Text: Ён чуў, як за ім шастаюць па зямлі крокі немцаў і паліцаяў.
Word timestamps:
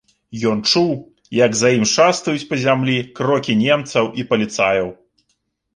Ён 0.51 0.61
чуў, 0.71 0.87
як 1.39 1.51
за 1.59 1.69
ім 1.81 1.85
шастаюць 1.93 2.47
па 2.55 2.61
зямлі 2.65 2.97
крокі 3.21 3.59
немцаў 3.65 4.13
і 4.23 4.31
паліцаяў. 4.35 4.93